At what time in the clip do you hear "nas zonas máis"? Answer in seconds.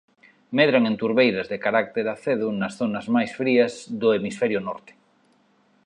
2.59-3.31